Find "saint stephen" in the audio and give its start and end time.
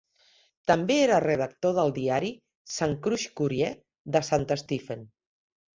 4.33-5.11